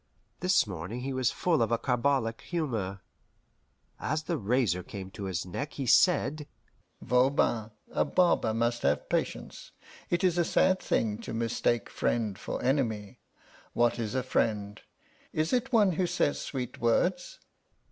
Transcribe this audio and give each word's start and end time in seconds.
This 0.39 0.65
morning 0.65 1.01
he 1.01 1.13
was 1.13 1.29
full 1.29 1.61
of 1.61 1.71
a 1.71 1.77
carbolic 1.77 2.41
humour. 2.41 3.01
As 3.99 4.23
the 4.23 4.35
razor 4.39 4.81
came 4.81 5.11
to 5.11 5.25
his 5.25 5.45
neck 5.45 5.73
he 5.73 5.85
said: 5.85 6.47
"Voban, 7.03 7.69
a 7.91 8.03
barber 8.03 8.51
must 8.51 8.81
have 8.81 9.09
patience. 9.09 9.73
It 10.09 10.23
is 10.23 10.39
a 10.39 10.43
sad 10.43 10.79
thing 10.79 11.19
to 11.19 11.35
mistake 11.35 11.87
friend 11.87 12.35
for 12.39 12.63
enemy. 12.63 13.19
What 13.73 13.99
is 13.99 14.15
a 14.15 14.23
friend? 14.23 14.81
Is 15.33 15.53
it 15.53 15.71
one 15.71 15.91
who 15.91 16.07
says 16.07 16.41
sweet 16.41 16.79
words?" 16.79 17.37